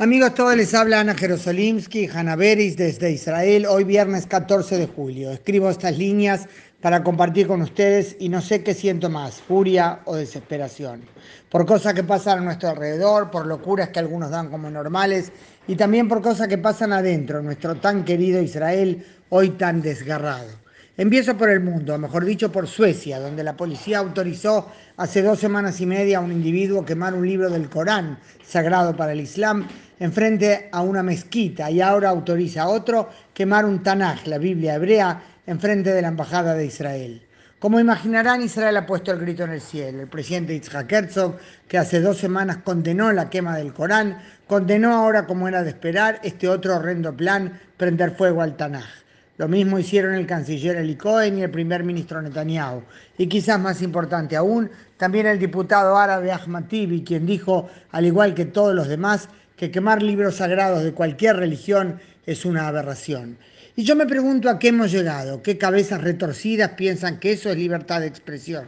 Amigos, 0.00 0.32
todos 0.32 0.56
les 0.56 0.72
habla 0.72 1.00
Ana 1.00 1.14
Jerosolimsky, 1.14 2.06
Hanaveris 2.06 2.74
desde 2.78 3.10
Israel, 3.10 3.66
hoy 3.66 3.84
viernes 3.84 4.26
14 4.26 4.78
de 4.78 4.86
julio. 4.86 5.30
Escribo 5.30 5.68
estas 5.68 5.98
líneas 5.98 6.48
para 6.80 7.04
compartir 7.04 7.46
con 7.46 7.60
ustedes 7.60 8.16
y 8.18 8.30
no 8.30 8.40
sé 8.40 8.62
qué 8.62 8.72
siento 8.72 9.10
más, 9.10 9.42
furia 9.42 10.00
o 10.06 10.16
desesperación, 10.16 11.02
por 11.50 11.66
cosas 11.66 11.92
que 11.92 12.02
pasan 12.02 12.38
a 12.38 12.40
nuestro 12.40 12.70
alrededor, 12.70 13.30
por 13.30 13.46
locuras 13.46 13.90
que 13.90 13.98
algunos 13.98 14.30
dan 14.30 14.48
como 14.48 14.70
normales 14.70 15.32
y 15.68 15.76
también 15.76 16.08
por 16.08 16.22
cosas 16.22 16.48
que 16.48 16.56
pasan 16.56 16.94
adentro, 16.94 17.42
nuestro 17.42 17.74
tan 17.74 18.02
querido 18.02 18.40
Israel, 18.40 19.04
hoy 19.28 19.50
tan 19.50 19.82
desgarrado. 19.82 20.59
Empiezo 20.96 21.36
por 21.36 21.48
el 21.48 21.60
mundo, 21.60 21.96
mejor 21.98 22.24
dicho 22.24 22.50
por 22.50 22.66
Suecia, 22.66 23.20
donde 23.20 23.44
la 23.44 23.56
policía 23.56 23.98
autorizó 23.98 24.70
hace 24.96 25.22
dos 25.22 25.38
semanas 25.38 25.80
y 25.80 25.86
media 25.86 26.18
a 26.18 26.20
un 26.20 26.32
individuo 26.32 26.84
quemar 26.84 27.14
un 27.14 27.26
libro 27.26 27.48
del 27.48 27.70
Corán, 27.70 28.18
sagrado 28.44 28.94
para 28.96 29.12
el 29.12 29.20
Islam, 29.20 29.66
enfrente 30.00 30.68
a 30.72 30.82
una 30.82 31.02
mezquita 31.02 31.70
y 31.70 31.80
ahora 31.80 32.10
autoriza 32.10 32.62
a 32.62 32.68
otro 32.68 33.08
quemar 33.32 33.64
un 33.64 33.82
Tanaj, 33.82 34.26
la 34.26 34.38
Biblia 34.38 34.74
hebrea, 34.74 35.22
enfrente 35.46 35.92
de 35.92 36.02
la 36.02 36.08
Embajada 36.08 36.54
de 36.54 36.66
Israel. 36.66 37.22
Como 37.60 37.78
imaginarán, 37.78 38.42
Israel 38.42 38.76
ha 38.78 38.86
puesto 38.86 39.12
el 39.12 39.20
grito 39.20 39.44
en 39.44 39.50
el 39.50 39.60
cielo. 39.60 40.00
El 40.00 40.08
presidente 40.08 40.54
Yitzhak 40.54 40.90
Herzog, 40.90 41.36
que 41.68 41.76
hace 41.78 42.00
dos 42.00 42.16
semanas 42.16 42.58
condenó 42.64 43.12
la 43.12 43.28
quema 43.28 43.56
del 43.56 43.72
Corán, 43.74 44.18
condenó 44.46 44.94
ahora, 44.94 45.26
como 45.26 45.46
era 45.46 45.62
de 45.62 45.68
esperar, 45.68 46.20
este 46.22 46.48
otro 46.48 46.76
horrendo 46.76 47.14
plan, 47.14 47.60
prender 47.76 48.16
fuego 48.16 48.40
al 48.40 48.56
Tanaj. 48.56 49.00
Lo 49.40 49.48
mismo 49.48 49.78
hicieron 49.78 50.16
el 50.16 50.26
canciller 50.26 50.76
Eli 50.76 50.96
Cohen 50.96 51.38
y 51.38 51.42
el 51.42 51.50
primer 51.50 51.82
ministro 51.82 52.20
Netanyahu. 52.20 52.82
Y 53.16 53.26
quizás 53.26 53.58
más 53.58 53.80
importante 53.80 54.36
aún, 54.36 54.68
también 54.98 55.26
el 55.26 55.38
diputado 55.38 55.96
árabe 55.96 56.30
Ahmad 56.30 56.64
Tibi, 56.64 57.02
quien 57.02 57.24
dijo, 57.24 57.70
al 57.90 58.04
igual 58.04 58.34
que 58.34 58.44
todos 58.44 58.74
los 58.74 58.86
demás, 58.86 59.30
que 59.56 59.70
quemar 59.70 60.02
libros 60.02 60.36
sagrados 60.36 60.84
de 60.84 60.92
cualquier 60.92 61.36
religión 61.36 61.98
es 62.26 62.44
una 62.44 62.68
aberración. 62.68 63.38
Y 63.76 63.84
yo 63.84 63.96
me 63.96 64.04
pregunto 64.04 64.50
a 64.50 64.58
qué 64.58 64.68
hemos 64.68 64.92
llegado, 64.92 65.42
qué 65.42 65.56
cabezas 65.56 66.02
retorcidas 66.02 66.72
piensan 66.72 67.18
que 67.18 67.32
eso 67.32 67.48
es 67.48 67.56
libertad 67.56 68.02
de 68.02 68.08
expresión. 68.08 68.66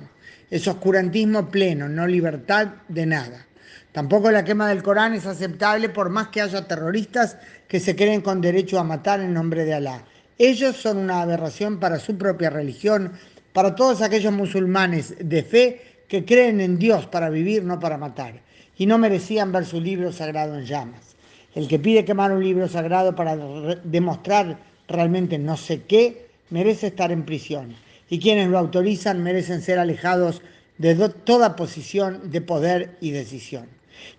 Es 0.49 0.67
oscurantismo 0.67 1.51
pleno, 1.51 1.87
no 1.87 2.07
libertad 2.07 2.69
de 2.89 3.05
nada. 3.05 3.47
Tampoco 3.93 4.31
la 4.31 4.43
quema 4.43 4.71
del 4.71 4.83
Corán 4.83 5.13
es 5.13 5.27
aceptable 5.27 5.91
por 5.91 6.09
más 6.09 6.29
que 6.29 6.41
haya 6.41 6.67
terroristas 6.67 7.37
que 7.69 7.79
se 7.79 7.95
creen 7.95 8.23
con 8.23 8.41
derecho 8.41 8.79
a 8.79 8.85
matar 8.85 9.21
en 9.21 9.35
nombre 9.35 9.67
de 9.67 9.75
Alá. 9.75 10.07
Ellos 10.45 10.77
son 10.77 10.97
una 10.97 11.23
aberración 11.23 11.79
para 11.79 12.01
su 12.01 12.19
propia 12.19 12.51
religión, 12.51 13.13
para 13.53 13.77
todos 13.77 14.03
aquellos 14.03 14.33
musulmanes 14.33 15.15
de 15.21 15.45
fe 15.45 15.81
que 16.09 16.25
creen 16.25 16.61
en 16.61 16.81
Dios 16.81 17.07
para 17.07 17.31
vivir, 17.31 17.63
no 17.63 17.79
para 17.79 17.97
matar, 17.97 18.41
y 18.77 18.87
no 18.87 18.99
merecían 18.99 19.53
ver 19.53 19.65
su 19.65 19.81
libro 19.81 20.11
sagrado 20.11 20.59
en 20.59 20.65
llamas. 20.65 21.15
El 21.55 21.69
que 21.69 21.79
pide 21.79 22.05
quemar 22.05 22.33
un 22.33 22.43
libro 22.43 22.67
sagrado 22.67 23.15
para 23.15 23.37
demostrar 23.85 24.59
realmente 24.89 25.39
no 25.39 25.57
sé 25.57 25.83
qué, 25.83 26.27
merece 26.51 26.89
estar 26.89 27.13
en 27.13 27.25
prisión. 27.25 27.77
Y 28.11 28.19
quienes 28.19 28.49
lo 28.49 28.59
autorizan 28.59 29.23
merecen 29.23 29.63
ser 29.63 29.79
alejados 29.79 30.43
de 30.77 30.97
toda 31.23 31.55
posición 31.55 32.33
de 32.33 32.41
poder 32.41 32.97
y 33.01 33.13
decisión. 33.13 33.69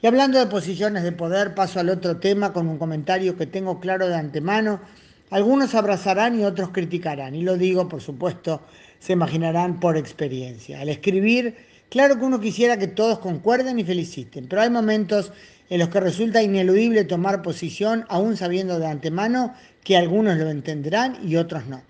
Y 0.02 0.08
hablando 0.08 0.40
de 0.40 0.46
posiciones 0.46 1.04
de 1.04 1.12
poder, 1.12 1.54
paso 1.54 1.82
al 1.82 1.90
otro 1.90 2.16
tema 2.16 2.54
con 2.54 2.70
un 2.70 2.78
comentario 2.78 3.36
que 3.36 3.46
tengo 3.46 3.82
claro 3.82 4.08
de 4.08 4.16
antemano 4.16 4.80
algunos 5.34 5.74
abrazarán 5.74 6.40
y 6.40 6.44
otros 6.44 6.70
criticarán, 6.70 7.34
y 7.34 7.42
lo 7.42 7.58
digo, 7.58 7.90
por 7.90 8.02
supuesto, 8.02 8.62
se 9.00 9.14
imaginarán 9.14 9.80
por 9.80 9.98
experiencia. 9.98 10.80
Al 10.80 10.90
escribir, 10.90 11.56
claro 11.90 12.20
que 12.20 12.26
uno 12.26 12.40
quisiera 12.40 12.78
que 12.78 12.86
todos 12.86 13.18
concuerden 13.18 13.80
y 13.80 13.84
feliciten, 13.84 14.46
pero 14.48 14.62
hay 14.62 14.70
momentos 14.70 15.32
en 15.72 15.80
los 15.80 15.90
que 15.90 16.00
resulta 16.02 16.44
ineludible 16.44 17.04
tomar 17.04 17.42
posición, 17.42 18.06
aún 18.10 18.38
sabiendo 18.38 18.78
de 18.78 18.86
antemano 18.86 19.56
que 19.84 19.98
algunos 19.98 20.38
lo 20.38 20.52
entenderán 20.52 21.18
y 21.28 21.36
otros 21.38 21.66
no. 21.66 21.82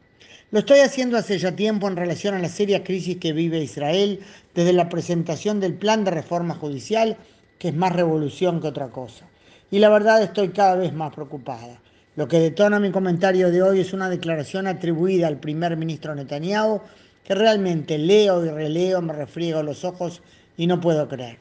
Lo 0.52 0.60
estoy 0.60 0.80
haciendo 0.80 1.18
hace 1.18 1.38
ya 1.38 1.54
tiempo 1.54 1.90
en 1.90 1.98
relación 1.98 2.36
a 2.36 2.40
la 2.40 2.48
seria 2.48 2.86
crisis 2.86 3.18
que 3.18 3.34
vive 3.34 3.62
Israel 3.62 4.22
desde 4.56 4.72
la 4.72 4.88
presentación 4.88 5.60
del 5.60 5.74
plan 5.74 6.06
de 6.06 6.12
reforma 6.12 6.56
judicial, 6.56 7.18
que 7.60 7.68
es 7.68 7.76
más 7.76 7.92
revolución 7.92 8.62
que 8.62 8.68
otra 8.70 8.88
cosa. 8.88 9.26
Y 9.70 9.80
la 9.80 9.90
verdad 9.90 10.24
estoy 10.24 10.52
cada 10.52 10.76
vez 10.76 10.94
más 10.94 11.14
preocupada. 11.14 11.82
Lo 12.16 12.28
que 12.28 12.40
detona 12.40 12.80
mi 12.80 12.92
comentario 12.92 13.50
de 13.50 13.64
hoy 13.64 13.80
es 13.80 13.92
una 13.92 14.08
declaración 14.08 14.68
atribuida 14.68 15.26
al 15.26 15.40
primer 15.40 15.76
ministro 15.78 16.14
Netanyahu 16.14 16.82
que 17.24 17.34
realmente 17.34 17.98
leo 17.98 18.46
y 18.46 18.50
releo, 18.50 19.02
me 19.02 19.14
refriego 19.14 19.64
los 19.64 19.84
ojos 19.84 20.22
y 20.56 20.68
no 20.68 20.80
puedo 20.80 21.08
creer. 21.08 21.40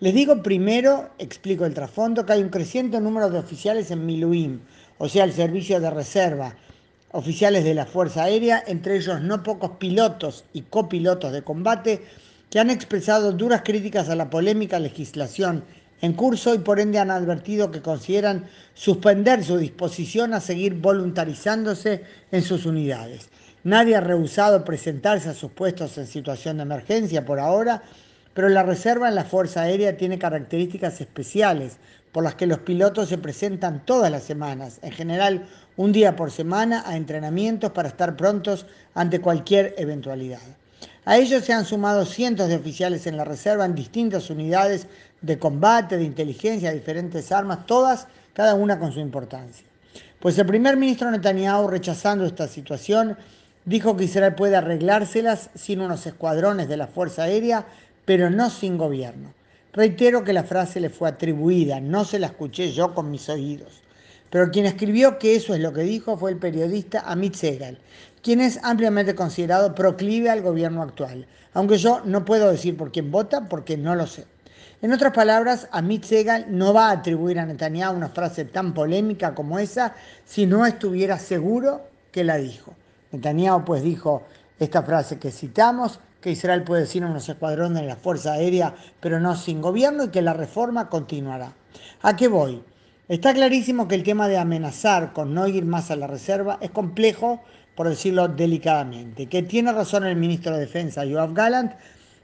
Les 0.00 0.12
digo 0.12 0.42
primero, 0.42 1.10
explico 1.18 1.64
el 1.64 1.74
trasfondo, 1.74 2.26
que 2.26 2.32
hay 2.32 2.42
un 2.42 2.48
creciente 2.48 3.00
número 3.00 3.30
de 3.30 3.38
oficiales 3.38 3.92
en 3.92 4.04
Miluim, 4.04 4.60
o 4.98 5.08
sea, 5.08 5.22
el 5.22 5.32
servicio 5.32 5.78
de 5.78 5.90
reserva, 5.90 6.56
oficiales 7.12 7.62
de 7.62 7.74
la 7.74 7.86
Fuerza 7.86 8.24
Aérea, 8.24 8.64
entre 8.66 8.96
ellos 8.96 9.20
no 9.20 9.44
pocos 9.44 9.72
pilotos 9.78 10.44
y 10.52 10.62
copilotos 10.62 11.32
de 11.32 11.42
combate, 11.42 12.02
que 12.50 12.58
han 12.58 12.70
expresado 12.70 13.30
duras 13.30 13.62
críticas 13.62 14.08
a 14.08 14.16
la 14.16 14.28
polémica 14.28 14.80
legislación 14.80 15.62
en 16.02 16.12
curso 16.14 16.54
y 16.54 16.58
por 16.58 16.80
ende 16.80 16.98
han 16.98 17.10
advertido 17.10 17.70
que 17.70 17.82
consideran 17.82 18.46
suspender 18.74 19.44
su 19.44 19.58
disposición 19.58 20.34
a 20.34 20.40
seguir 20.40 20.74
voluntarizándose 20.74 22.04
en 22.32 22.42
sus 22.42 22.66
unidades. 22.66 23.28
Nadie 23.62 23.96
ha 23.96 24.00
rehusado 24.00 24.64
presentarse 24.64 25.28
a 25.28 25.34
sus 25.34 25.50
puestos 25.50 25.98
en 25.98 26.06
situación 26.06 26.56
de 26.56 26.62
emergencia 26.62 27.24
por 27.24 27.38
ahora, 27.38 27.82
pero 28.32 28.48
la 28.48 28.62
reserva 28.62 29.08
en 29.08 29.14
la 29.14 29.24
Fuerza 29.24 29.62
Aérea 29.62 29.96
tiene 29.96 30.18
características 30.18 31.00
especiales 31.00 31.76
por 32.12 32.24
las 32.24 32.34
que 32.34 32.46
los 32.46 32.60
pilotos 32.60 33.08
se 33.08 33.18
presentan 33.18 33.84
todas 33.84 34.10
las 34.10 34.24
semanas, 34.24 34.78
en 34.82 34.92
general 34.92 35.46
un 35.76 35.92
día 35.92 36.16
por 36.16 36.30
semana, 36.30 36.82
a 36.86 36.96
entrenamientos 36.96 37.70
para 37.72 37.88
estar 37.88 38.16
prontos 38.16 38.66
ante 38.94 39.20
cualquier 39.20 39.74
eventualidad. 39.78 40.40
A 41.10 41.18
ellos 41.18 41.44
se 41.44 41.52
han 41.52 41.64
sumado 41.64 42.06
cientos 42.06 42.46
de 42.46 42.54
oficiales 42.54 43.04
en 43.08 43.16
la 43.16 43.24
reserva 43.24 43.64
en 43.64 43.74
distintas 43.74 44.30
unidades 44.30 44.86
de 45.20 45.40
combate, 45.40 45.96
de 45.96 46.04
inteligencia, 46.04 46.70
diferentes 46.70 47.32
armas, 47.32 47.66
todas, 47.66 48.06
cada 48.32 48.54
una 48.54 48.78
con 48.78 48.92
su 48.92 49.00
importancia. 49.00 49.66
Pues 50.20 50.38
el 50.38 50.46
primer 50.46 50.76
ministro 50.76 51.10
Netanyahu, 51.10 51.66
rechazando 51.66 52.24
esta 52.24 52.46
situación, 52.46 53.16
dijo 53.64 53.96
que 53.96 54.04
Israel 54.04 54.36
puede 54.36 54.54
arreglárselas 54.54 55.50
sin 55.56 55.80
unos 55.80 56.06
escuadrones 56.06 56.68
de 56.68 56.76
la 56.76 56.86
Fuerza 56.86 57.24
Aérea, 57.24 57.66
pero 58.04 58.30
no 58.30 58.48
sin 58.48 58.78
gobierno. 58.78 59.34
Reitero 59.72 60.22
que 60.22 60.32
la 60.32 60.44
frase 60.44 60.78
le 60.78 60.90
fue 60.90 61.08
atribuida, 61.08 61.80
no 61.80 62.04
se 62.04 62.20
la 62.20 62.28
escuché 62.28 62.70
yo 62.70 62.94
con 62.94 63.10
mis 63.10 63.28
oídos. 63.28 63.82
Pero 64.30 64.50
quien 64.50 64.66
escribió 64.66 65.18
que 65.18 65.34
eso 65.34 65.54
es 65.54 65.60
lo 65.60 65.72
que 65.72 65.82
dijo 65.82 66.16
fue 66.16 66.30
el 66.30 66.38
periodista 66.38 67.00
Amit 67.00 67.34
Segal, 67.34 67.78
quien 68.22 68.40
es 68.40 68.60
ampliamente 68.62 69.14
considerado 69.14 69.74
proclive 69.74 70.30
al 70.30 70.40
gobierno 70.40 70.82
actual, 70.82 71.26
aunque 71.52 71.78
yo 71.78 72.00
no 72.04 72.24
puedo 72.24 72.50
decir 72.50 72.76
por 72.76 72.92
quién 72.92 73.10
vota 73.10 73.48
porque 73.48 73.76
no 73.76 73.94
lo 73.96 74.06
sé. 74.06 74.26
En 74.82 74.92
otras 74.92 75.12
palabras, 75.12 75.68
Amit 75.72 76.04
Segal 76.04 76.46
no 76.48 76.72
va 76.72 76.88
a 76.88 76.92
atribuir 76.92 77.38
a 77.38 77.44
Netanyahu 77.44 77.94
una 77.94 78.08
frase 78.08 78.46
tan 78.46 78.72
polémica 78.72 79.34
como 79.34 79.58
esa 79.58 79.94
si 80.24 80.46
no 80.46 80.64
estuviera 80.64 81.18
seguro 81.18 81.82
que 82.12 82.24
la 82.24 82.36
dijo. 82.38 82.72
Netanyahu 83.12 83.64
pues 83.64 83.82
dijo 83.82 84.22
esta 84.58 84.82
frase 84.82 85.18
que 85.18 85.32
citamos, 85.32 86.00
que 86.20 86.30
Israel 86.30 86.62
puede 86.64 86.82
decir 86.82 87.04
unos 87.04 87.28
escuadrones 87.28 87.82
de 87.82 87.88
la 87.88 87.96
Fuerza 87.96 88.32
Aérea, 88.32 88.74
pero 89.00 89.20
no 89.20 89.34
sin 89.36 89.60
gobierno 89.60 90.04
y 90.04 90.08
que 90.08 90.22
la 90.22 90.34
reforma 90.34 90.88
continuará. 90.88 91.52
¿A 92.02 92.16
qué 92.16 92.28
voy? 92.28 92.62
Está 93.10 93.34
clarísimo 93.34 93.88
que 93.88 93.96
el 93.96 94.04
tema 94.04 94.28
de 94.28 94.38
amenazar 94.38 95.12
con 95.12 95.34
no 95.34 95.48
ir 95.48 95.64
más 95.64 95.90
a 95.90 95.96
la 95.96 96.06
reserva 96.06 96.58
es 96.60 96.70
complejo, 96.70 97.42
por 97.74 97.88
decirlo 97.88 98.28
delicadamente, 98.28 99.26
que 99.26 99.42
tiene 99.42 99.72
razón 99.72 100.06
el 100.06 100.14
ministro 100.14 100.52
de 100.52 100.60
Defensa, 100.60 101.04
Yoav 101.04 101.34
Gallant, 101.34 101.72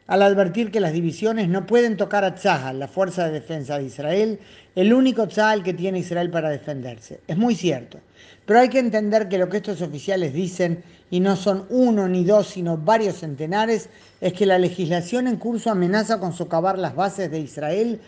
al 0.07 0.23
advertir 0.23 0.71
que 0.71 0.79
las 0.79 0.93
divisiones 0.93 1.49
no 1.49 1.67
pueden 1.67 1.97
tocar 1.97 2.23
a 2.23 2.37
Tzahal, 2.37 2.79
la 2.79 2.87
fuerza 2.87 3.27
de 3.27 3.33
defensa 3.33 3.79
de 3.79 3.87
Israel, 3.87 4.39
el 4.77 4.95
único 4.95 5.27
Tzahal 5.27 5.65
que 5.65 5.75
tiene 5.75 5.99
Israel 5.99 6.31
para 6.31 6.51
defenderse. 6.51 7.19
Es 7.27 7.37
muy 7.37 7.57
cierto, 7.57 7.99
pero 8.45 8.61
hay 8.61 8.69
que 8.69 8.79
entender 8.79 9.29
que 9.29 9.39
lo 9.39 9.49
que 9.49 9.57
estos 9.57 9.83
oficiales 9.83 10.35
dicen, 10.35 10.85
y 11.11 11.19
no 11.19 11.35
son 11.35 11.67
uno 11.69 12.07
ni 12.07 12.23
dos, 12.23 12.47
sino 12.47 12.79
varios 12.79 13.17
centenares, 13.17 13.89
es 14.21 14.33
que 14.35 14.47
la 14.47 14.61
legislación 14.61 15.27
en 15.27 15.39
curso 15.39 15.69
amenaza 15.69 16.21
con 16.21 16.33
socavar 16.33 16.79
las 16.79 16.95
bases 16.95 17.29
de 17.29 17.41
Israel 17.41 18.01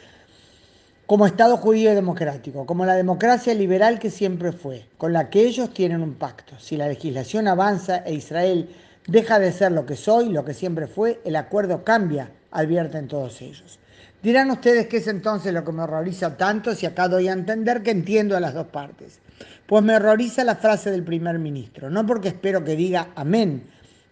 como 1.08 1.26
Estado 1.26 1.56
judío 1.56 1.92
democrático, 1.96 2.66
como 2.66 2.86
la 2.86 2.94
democracia 2.94 3.52
liberal 3.52 3.98
que 3.98 4.10
siempre 4.10 4.52
fue, 4.52 4.86
con 4.96 5.12
la 5.12 5.28
que 5.28 5.40
ellos 5.40 5.74
tienen 5.74 6.02
un 6.02 6.14
pacto. 6.14 6.56
Si 6.60 6.76
la 6.76 6.86
legislación 6.86 7.48
avanza 7.48 8.04
e 8.06 8.14
Israel 8.14 8.68
Deja 9.08 9.38
de 9.38 9.52
ser 9.52 9.72
lo 9.72 9.86
que 9.86 9.96
soy, 9.96 10.28
lo 10.28 10.44
que 10.44 10.52
siempre 10.52 10.86
fue, 10.86 11.18
el 11.24 11.36
acuerdo 11.36 11.82
cambia, 11.82 12.30
advierten 12.50 13.08
todos 13.08 13.40
ellos. 13.40 13.78
Dirán 14.22 14.50
ustedes 14.50 14.86
qué 14.86 14.98
es 14.98 15.06
entonces 15.06 15.54
lo 15.54 15.64
que 15.64 15.72
me 15.72 15.82
horroriza 15.82 16.36
tanto 16.36 16.74
si 16.74 16.84
acá 16.84 17.08
doy 17.08 17.26
a 17.28 17.32
entender 17.32 17.82
que 17.82 17.90
entiendo 17.90 18.36
a 18.36 18.40
las 18.40 18.52
dos 18.52 18.66
partes. 18.66 19.18
Pues 19.66 19.82
me 19.82 19.96
horroriza 19.96 20.44
la 20.44 20.56
frase 20.56 20.90
del 20.90 21.04
primer 21.04 21.38
ministro, 21.38 21.88
no 21.88 22.04
porque 22.04 22.28
espero 22.28 22.62
que 22.64 22.76
diga 22.76 23.08
amén 23.14 23.62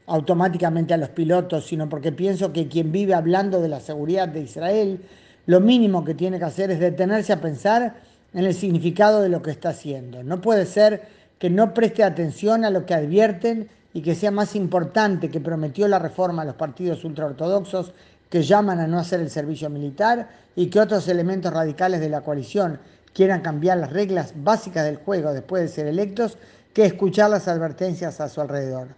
automáticamente 0.06 0.94
a 0.94 0.96
los 0.96 1.10
pilotos, 1.10 1.66
sino 1.66 1.90
porque 1.90 2.10
pienso 2.10 2.54
que 2.54 2.66
quien 2.66 2.90
vive 2.90 3.12
hablando 3.12 3.60
de 3.60 3.68
la 3.68 3.80
seguridad 3.80 4.28
de 4.28 4.40
Israel, 4.40 5.00
lo 5.46 5.60
mínimo 5.60 6.04
que 6.04 6.14
tiene 6.14 6.38
que 6.38 6.44
hacer 6.44 6.70
es 6.70 6.80
detenerse 6.80 7.32
a 7.32 7.40
pensar 7.40 7.94
en 8.34 8.44
el 8.44 8.54
significado 8.54 9.22
de 9.22 9.28
lo 9.28 9.42
que 9.42 9.52
está 9.52 9.70
haciendo. 9.70 10.22
No 10.22 10.40
puede 10.40 10.66
ser 10.66 11.08
que 11.38 11.50
no 11.50 11.72
preste 11.72 12.02
atención 12.02 12.64
a 12.64 12.70
lo 12.70 12.84
que 12.84 12.94
advierten 12.94 13.68
y 13.94 14.02
que 14.02 14.14
sea 14.14 14.30
más 14.30 14.56
importante 14.56 15.30
que 15.30 15.40
prometió 15.40 15.88
la 15.88 15.98
reforma 15.98 16.42
a 16.42 16.44
los 16.44 16.56
partidos 16.56 17.04
ultraortodoxos 17.04 17.92
que 18.28 18.42
llaman 18.42 18.80
a 18.80 18.86
no 18.86 18.98
hacer 18.98 19.20
el 19.20 19.30
servicio 19.30 19.70
militar 19.70 20.28
y 20.56 20.66
que 20.66 20.80
otros 20.80 21.08
elementos 21.08 21.52
radicales 21.52 22.00
de 22.00 22.08
la 22.08 22.22
coalición 22.22 22.80
quieran 23.14 23.40
cambiar 23.40 23.78
las 23.78 23.92
reglas 23.92 24.34
básicas 24.36 24.84
del 24.84 24.96
juego 24.96 25.32
después 25.32 25.62
de 25.62 25.68
ser 25.68 25.86
electos, 25.86 26.36
que 26.74 26.84
escuchar 26.84 27.30
las 27.30 27.48
advertencias 27.48 28.20
a 28.20 28.28
su 28.28 28.40
alrededor. 28.40 28.88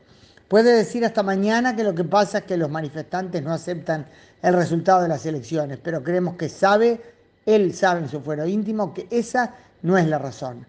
Puede 0.49 0.75
decir 0.75 1.05
hasta 1.05 1.23
mañana 1.23 1.77
que 1.77 1.85
lo 1.85 1.95
que 1.95 2.05
pasa 2.05 2.39
es 2.39 2.45
que 2.45 2.57
los 2.57 2.71
manifestantes 2.71 3.43
no 3.43 3.53
aceptan 3.53 4.07
el 4.41 4.55
resultado 4.55 5.03
de 5.03 5.09
las 5.09 5.27
elecciones, 5.27 5.79
pero 5.83 6.03
creemos 6.03 6.37
que 6.37 6.49
sabe, 6.49 7.01
él 7.45 7.75
sabe 7.75 8.01
en 8.01 8.09
su 8.09 8.21
fuero 8.23 8.47
íntimo, 8.47 8.95
que 8.95 9.07
esa 9.11 9.55
no 9.83 9.99
es 9.99 10.07
la 10.07 10.19
razón. 10.19 10.67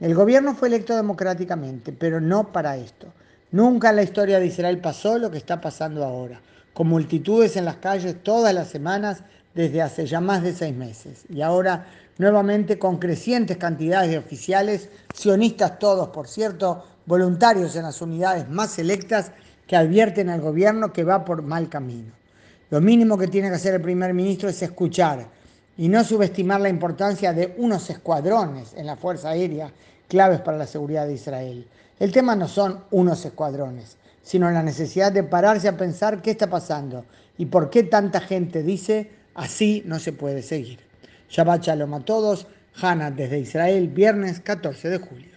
El 0.00 0.14
gobierno 0.14 0.54
fue 0.54 0.68
electo 0.68 0.94
democráticamente, 0.94 1.92
pero 1.92 2.20
no 2.20 2.52
para 2.52 2.76
esto. 2.76 3.06
Nunca 3.52 3.90
en 3.90 3.96
la 3.96 4.02
historia 4.02 4.38
de 4.38 4.46
Israel 4.46 4.78
pasó 4.78 5.16
lo 5.16 5.30
que 5.30 5.38
está 5.38 5.60
pasando 5.60 6.04
ahora, 6.04 6.40
con 6.74 6.88
multitudes 6.88 7.56
en 7.56 7.64
las 7.64 7.76
calles 7.76 8.22
todas 8.22 8.52
las 8.52 8.68
semanas 8.68 9.22
desde 9.54 9.80
hace 9.80 10.04
ya 10.04 10.20
más 10.20 10.42
de 10.42 10.52
seis 10.52 10.74
meses. 10.74 11.24
Y 11.30 11.40
ahora 11.40 11.86
nuevamente 12.18 12.78
con 12.78 12.98
crecientes 12.98 13.56
cantidades 13.56 14.10
de 14.10 14.18
oficiales, 14.18 14.88
sionistas 15.14 15.78
todos, 15.78 16.08
por 16.10 16.28
cierto, 16.28 16.84
voluntarios 17.06 17.76
en 17.76 17.82
las 17.84 18.00
unidades 18.00 18.48
más 18.48 18.70
selectas 18.70 19.32
que 19.66 19.76
advierten 19.76 20.28
al 20.28 20.40
gobierno 20.40 20.92
que 20.92 21.04
va 21.04 21.24
por 21.24 21.42
mal 21.42 21.68
camino. 21.68 22.12
Lo 22.70 22.80
mínimo 22.80 23.18
que 23.18 23.28
tiene 23.28 23.48
que 23.48 23.56
hacer 23.56 23.74
el 23.74 23.82
primer 23.82 24.14
ministro 24.14 24.48
es 24.48 24.62
escuchar 24.62 25.26
y 25.76 25.88
no 25.88 26.04
subestimar 26.04 26.60
la 26.60 26.68
importancia 26.68 27.32
de 27.32 27.54
unos 27.58 27.88
escuadrones 27.90 28.74
en 28.74 28.86
la 28.86 28.96
Fuerza 28.96 29.30
Aérea 29.30 29.72
claves 30.08 30.40
para 30.40 30.58
la 30.58 30.66
seguridad 30.66 31.06
de 31.06 31.14
Israel. 31.14 31.66
El 31.98 32.12
tema 32.12 32.36
no 32.36 32.48
son 32.48 32.84
unos 32.90 33.24
escuadrones, 33.24 33.96
sino 34.22 34.50
la 34.50 34.62
necesidad 34.62 35.12
de 35.12 35.22
pararse 35.22 35.68
a 35.68 35.76
pensar 35.76 36.22
qué 36.22 36.32
está 36.32 36.48
pasando 36.48 37.04
y 37.38 37.46
por 37.46 37.70
qué 37.70 37.84
tanta 37.84 38.20
gente 38.20 38.62
dice 38.62 39.10
así 39.34 39.82
no 39.86 39.98
se 39.98 40.12
puede 40.12 40.42
seguir. 40.42 40.80
Shabbat 41.28 41.62
Shalom 41.62 41.94
a 41.94 42.00
todos. 42.00 42.46
Hanna 42.80 43.10
desde 43.10 43.38
Israel, 43.38 43.88
viernes 43.88 44.40
14 44.40 44.88
de 44.88 44.98
julio. 44.98 45.31